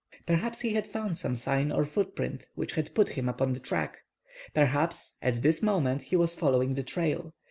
Perhaps 0.25 0.61
he 0.61 0.73
had 0.73 0.87
found 0.87 1.15
some 1.15 1.35
sign 1.35 1.71
or 1.71 1.85
footprint 1.85 2.47
which 2.55 2.71
had 2.73 2.91
put 2.95 3.09
him 3.09 3.29
upon 3.29 3.53
the 3.53 3.59
track. 3.59 3.99
Perhaps, 4.51 5.15
at 5.21 5.43
this 5.43 5.61
moment 5.61 6.01
he 6.01 6.15
was 6.15 6.33
following 6.33 6.73
the 6.73 6.81
trail. 6.81 7.35